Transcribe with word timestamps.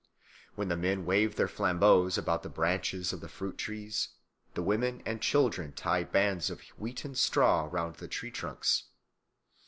While 0.55 0.65
the 0.67 0.75
men 0.77 1.05
wave 1.05 1.35
their 1.35 1.47
flambeaus 1.47 2.17
about 2.17 2.41
the 2.41 2.49
branches 2.49 3.13
of 3.13 3.21
the 3.21 3.29
fruit 3.29 3.55
trees, 3.59 4.09
the 4.55 4.63
women 4.63 5.03
and 5.05 5.21
children 5.21 5.73
tie 5.73 6.03
bands 6.03 6.49
of 6.49 6.61
wheaten 6.79 7.13
straw 7.13 7.69
round 7.71 7.97
the 7.97 8.07
tree 8.07 8.31
trunks. 8.31 8.85